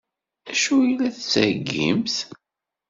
D 0.45 0.47
acu 0.53 0.73
ay 0.79 0.91
la 0.97 1.07
d-tettheyyimt? 1.15 2.15